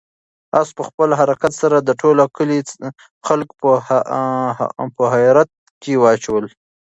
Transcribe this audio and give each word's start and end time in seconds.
آس 0.59 0.69
په 0.77 0.83
خپل 0.89 1.09
حرکت 1.19 1.53
سره 1.61 1.77
د 1.79 1.89
ټول 2.01 2.17
کلي 2.37 2.59
خلک 3.27 3.49
په 4.99 5.03
حیرت 5.13 5.49
کې 5.81 5.93
واچول. 6.03 6.45